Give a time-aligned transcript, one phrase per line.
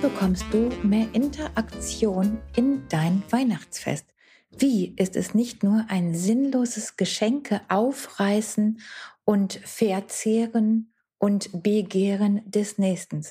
[0.00, 4.06] bekommst du mehr Interaktion in dein Weihnachtsfest?
[4.56, 8.80] Wie ist es nicht nur ein sinnloses Geschenke aufreißen
[9.24, 13.26] und verzehren und begehren des Nächsten?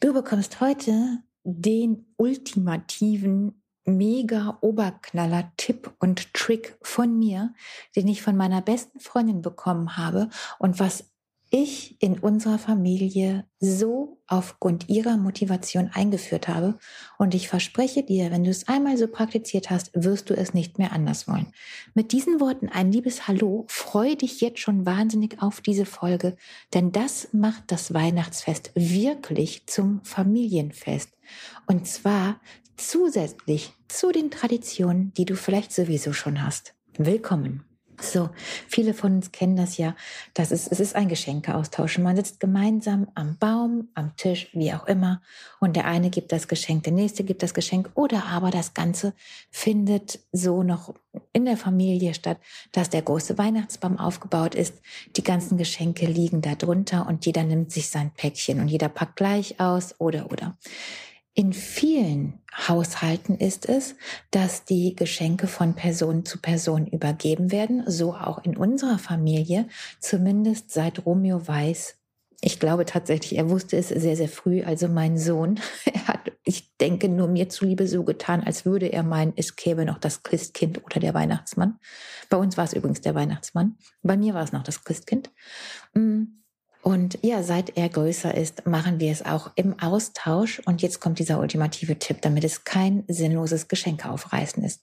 [0.00, 7.54] Du bekommst heute den ultimativen mega Oberknaller Tipp und Trick von mir,
[7.96, 10.28] den ich von meiner besten Freundin bekommen habe
[10.58, 11.09] und was
[11.50, 16.78] ich in unserer Familie so aufgrund ihrer Motivation eingeführt habe.
[17.18, 20.78] Und ich verspreche dir, wenn du es einmal so praktiziert hast, wirst du es nicht
[20.78, 21.48] mehr anders wollen.
[21.94, 26.36] Mit diesen Worten ein liebes Hallo, freue dich jetzt schon wahnsinnig auf diese Folge,
[26.72, 31.10] denn das macht das Weihnachtsfest wirklich zum Familienfest.
[31.66, 32.40] Und zwar
[32.76, 36.74] zusätzlich zu den Traditionen, die du vielleicht sowieso schon hast.
[36.96, 37.69] Willkommen.
[38.00, 38.30] So,
[38.68, 39.94] viele von uns kennen das ja.
[40.34, 41.98] Das ist, es ist ein Geschenkeaustausch.
[41.98, 45.20] Man sitzt gemeinsam am Baum, am Tisch, wie auch immer.
[45.60, 47.90] Und der eine gibt das Geschenk, der nächste gibt das Geschenk.
[47.94, 49.12] Oder aber das Ganze
[49.50, 50.94] findet so noch
[51.32, 52.38] in der Familie statt,
[52.72, 54.74] dass der große Weihnachtsbaum aufgebaut ist.
[55.16, 59.16] Die ganzen Geschenke liegen da drunter und jeder nimmt sich sein Päckchen und jeder packt
[59.16, 60.56] gleich aus oder, oder.
[61.34, 63.94] In vielen Haushalten ist es,
[64.32, 69.68] dass die Geschenke von Person zu Person übergeben werden, so auch in unserer Familie,
[70.00, 71.96] zumindest seit Romeo weiß.
[72.42, 74.62] Ich glaube tatsächlich, er wusste es sehr, sehr früh.
[74.62, 79.04] Also mein Sohn, er hat, ich denke, nur mir zuliebe so getan, als würde er
[79.04, 81.78] meinen, es käme noch das Christkind oder der Weihnachtsmann.
[82.28, 83.76] Bei uns war es übrigens der Weihnachtsmann.
[84.02, 85.30] Bei mir war es noch das Christkind.
[85.94, 86.39] Mm.
[86.82, 90.60] Und ja, seit er größer ist, machen wir es auch im Austausch.
[90.64, 94.82] Und jetzt kommt dieser ultimative Tipp, damit es kein sinnloses Geschenke aufreißen ist.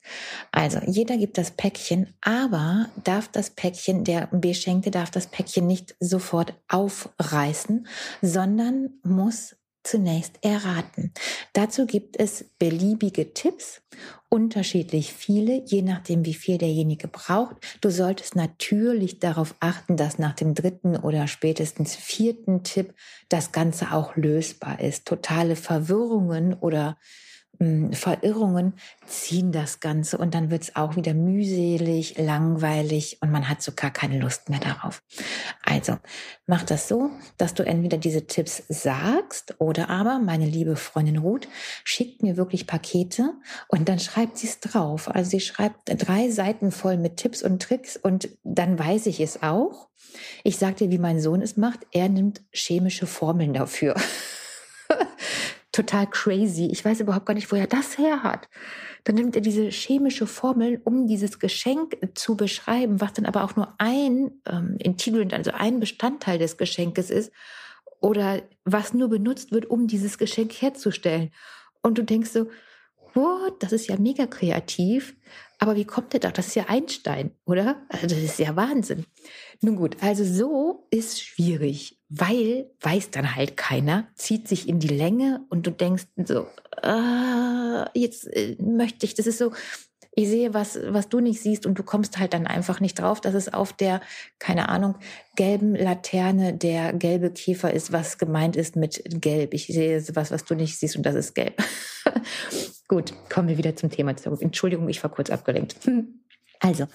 [0.52, 5.95] Also, jeder gibt das Päckchen, aber darf das Päckchen, der Beschenkte darf das Päckchen nicht
[6.00, 7.88] sofort aufreißen,
[8.22, 9.56] sondern muss
[9.88, 11.14] zunächst erraten.
[11.54, 13.82] Dazu gibt es beliebige Tipps,
[14.30, 17.56] unterschiedlich viele, je nachdem, wie viel derjenige braucht.
[17.81, 22.94] Du solltest natürlich darauf achten, dass nach dem dritten oder spätestens vierten Tipp
[23.30, 25.06] das Ganze auch lösbar ist.
[25.06, 26.97] Totale Verwirrungen oder
[27.91, 28.73] Verirrungen
[29.07, 33.72] ziehen das Ganze und dann wird es auch wieder mühselig, langweilig und man hat so
[33.75, 35.01] gar keine Lust mehr darauf.
[35.66, 35.97] Also
[36.46, 41.47] mach das so, dass du entweder diese Tipps sagst oder aber meine liebe Freundin Ruth
[41.84, 43.34] schickt mir wirklich Pakete
[43.67, 45.09] und dann schreibt sie es drauf.
[45.09, 49.41] Also sie schreibt drei Seiten voll mit Tipps und Tricks und dann weiß ich es
[49.41, 49.88] auch.
[50.44, 51.79] Ich sag dir, wie mein Sohn es macht.
[51.91, 53.96] Er nimmt chemische Formeln dafür.
[55.78, 56.66] total crazy.
[56.72, 58.50] Ich weiß überhaupt gar nicht, wo er das her hat.
[59.04, 63.56] Dann nimmt er diese chemische Formel, um dieses Geschenk zu beschreiben, was dann aber auch
[63.56, 67.32] nur ein ähm, Integrant, also ein Bestandteil des Geschenkes ist,
[68.00, 71.32] oder was nur benutzt wird, um dieses Geschenk herzustellen.
[71.82, 72.48] Und du denkst so,
[73.14, 75.16] what, das ist ja mega kreativ.
[75.59, 76.32] Aber wie kommt der da?
[76.32, 77.84] Das ist ja Einstein, oder?
[77.90, 79.06] Also das ist ja Wahnsinn.
[79.62, 84.88] Nun gut, also so ist schwierig, weil weiß dann halt keiner, zieht sich in die
[84.88, 86.47] Länge und du denkst so,
[86.81, 89.51] äh, jetzt äh, möchte ich, das ist so,
[90.19, 93.22] ich sehe was, was du nicht siehst und du kommst halt dann einfach nicht drauf,
[93.22, 94.01] dass es auf der,
[94.40, 94.96] keine Ahnung,
[95.35, 99.53] gelben Laterne der gelbe Käfer ist, was gemeint ist mit gelb.
[99.53, 101.62] Ich sehe was, was du nicht siehst und das ist gelb.
[102.88, 104.41] Gut, kommen wir wieder zum Thema zurück.
[104.41, 105.78] Entschuldigung, ich war kurz abgelenkt.
[106.59, 106.88] Also,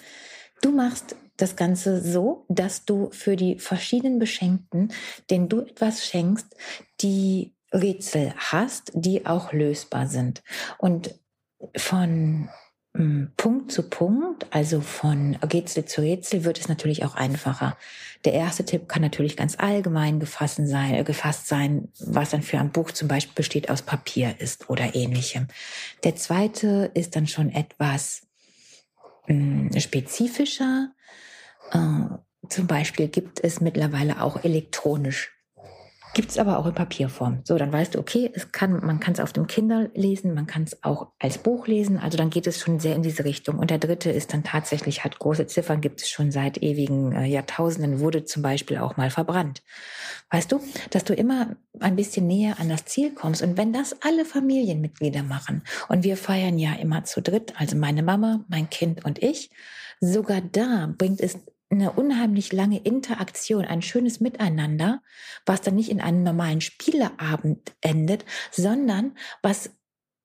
[0.60, 4.92] du machst das Ganze so, dass du für die verschiedenen Beschenkten,
[5.30, 6.54] denen du etwas schenkst,
[7.00, 10.42] die Rätsel hast, die auch lösbar sind.
[10.78, 11.14] Und
[11.76, 12.48] von
[12.94, 17.76] hm, Punkt zu Punkt, also von Rätsel zu Rätsel, wird es natürlich auch einfacher.
[18.24, 22.58] Der erste Tipp kann natürlich ganz allgemein gefasst sein, äh, gefasst sein, was dann für
[22.58, 25.48] ein Buch zum Beispiel besteht aus Papier ist oder ähnlichem.
[26.04, 28.26] Der zweite ist dann schon etwas
[29.26, 30.92] mh, hm, spezifischer.
[31.70, 35.32] Äh, zum Beispiel gibt es mittlerweile auch elektronisch
[36.14, 37.40] Gibt's aber auch in Papierform.
[37.44, 40.46] So, dann weißt du, okay, es kann, man kann es auf dem Kindle lesen, man
[40.46, 41.98] kann es auch als Buch lesen.
[41.98, 43.58] Also dann geht es schon sehr in diese Richtung.
[43.58, 47.24] Und der dritte ist dann tatsächlich, hat große Ziffern, gibt es schon seit ewigen äh,
[47.24, 49.62] Jahrtausenden, wurde zum Beispiel auch mal verbrannt.
[50.30, 50.60] Weißt du,
[50.90, 53.40] dass du immer ein bisschen näher an das Ziel kommst.
[53.40, 58.02] Und wenn das alle Familienmitglieder machen, und wir feiern ja immer zu dritt, also meine
[58.02, 59.50] Mama, mein Kind und ich,
[60.00, 61.38] sogar da bringt es
[61.72, 65.02] eine unheimlich lange Interaktion, ein schönes Miteinander,
[65.46, 69.70] was dann nicht in einem normalen Spieleabend endet, sondern was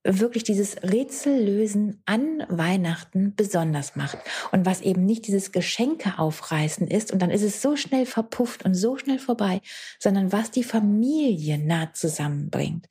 [0.07, 4.17] wirklich dieses Rätsellösen an Weihnachten besonders macht
[4.51, 8.63] und was eben nicht dieses Geschenke aufreißen ist und dann ist es so schnell verpufft
[8.63, 9.61] und so schnell vorbei,
[9.99, 12.87] sondern was die Familie nah zusammenbringt.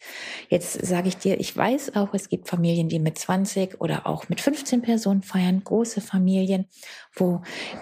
[0.51, 4.29] Jetzt sage ich dir, ich weiß auch, es gibt Familien, die mit 20 oder auch
[4.29, 6.67] mit 15 Personen feiern, große Familien,
[7.15, 7.41] wo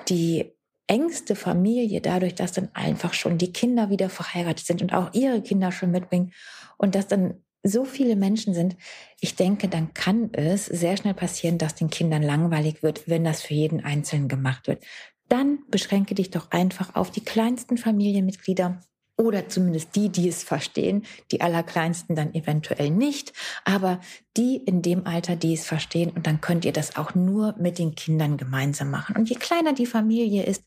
[0.08, 0.53] die
[0.86, 5.40] engste Familie dadurch, dass dann einfach schon die Kinder wieder verheiratet sind und auch ihre
[5.42, 6.32] Kinder schon mitbringen
[6.76, 8.76] und dass dann so viele Menschen sind,
[9.20, 13.40] ich denke, dann kann es sehr schnell passieren, dass den Kindern langweilig wird, wenn das
[13.40, 14.84] für jeden Einzelnen gemacht wird.
[15.28, 18.80] Dann beschränke dich doch einfach auf die kleinsten Familienmitglieder
[19.16, 23.32] oder zumindest die, die es verstehen, die allerkleinsten dann eventuell nicht,
[23.64, 24.00] aber
[24.36, 27.78] die in dem Alter, die es verstehen und dann könnt ihr das auch nur mit
[27.78, 29.16] den Kindern gemeinsam machen.
[29.16, 30.64] Und je kleiner die Familie ist,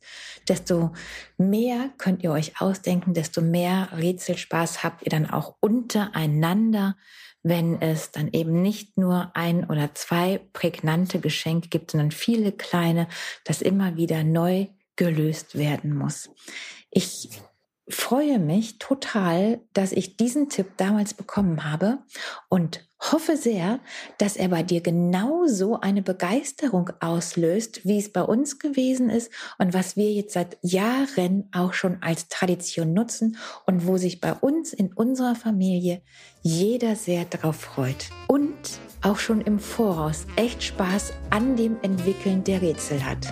[0.48, 0.94] desto
[1.38, 6.96] mehr könnt ihr euch ausdenken, desto mehr Rätselspaß habt ihr dann auch untereinander,
[7.44, 13.08] wenn es dann eben nicht nur ein oder zwei prägnante Geschenke gibt, sondern viele kleine,
[13.44, 16.30] das immer wieder neu gelöst werden muss.
[16.90, 17.30] Ich
[17.90, 22.00] freue mich total, dass ich diesen Tipp damals bekommen habe
[22.50, 23.80] und hoffe sehr,
[24.18, 29.74] dass er bei dir genauso eine Begeisterung auslöst, wie es bei uns gewesen ist und
[29.74, 34.74] was wir jetzt seit Jahren auch schon als Tradition nutzen und wo sich bei uns
[34.74, 36.02] in unserer Familie
[36.42, 38.56] jeder sehr drauf freut und
[39.04, 43.28] auch schon im Voraus echt Spaß an dem Entwickeln der Rätsel hat.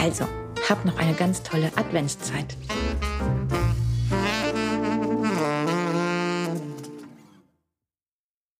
[0.00, 0.24] Also,
[0.68, 2.56] hab noch eine ganz tolle Adventszeit.